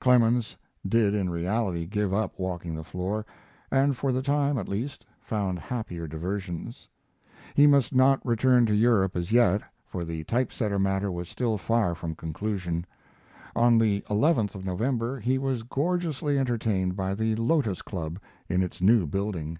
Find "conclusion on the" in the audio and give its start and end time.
12.14-14.00